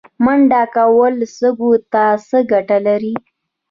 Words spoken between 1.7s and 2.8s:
ته څه ګټه